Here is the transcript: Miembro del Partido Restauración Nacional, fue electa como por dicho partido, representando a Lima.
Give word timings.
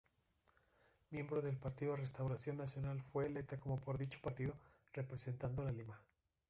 Miembro 1.11 1.43
del 1.43 1.57
Partido 1.57 1.95
Restauración 1.95 2.57
Nacional, 2.57 3.03
fue 3.13 3.27
electa 3.27 3.59
como 3.59 3.79
por 3.79 3.99
dicho 3.99 4.17
partido, 4.19 4.55
representando 4.93 5.61
a 5.61 5.71
Lima. 5.71 6.01